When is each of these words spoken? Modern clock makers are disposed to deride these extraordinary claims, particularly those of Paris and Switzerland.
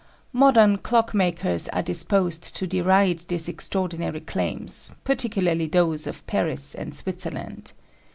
Modern 0.33 0.79
clock 0.79 1.13
makers 1.13 1.69
are 1.69 1.83
disposed 1.83 2.55
to 2.55 2.65
deride 2.65 3.19
these 3.27 3.47
extraordinary 3.47 4.21
claims, 4.21 4.93
particularly 5.03 5.67
those 5.67 6.07
of 6.07 6.25
Paris 6.25 6.73
and 6.73 6.95
Switzerland. 6.95 7.71